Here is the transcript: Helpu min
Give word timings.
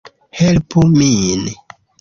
Helpu 0.39 0.85
min 0.97 1.45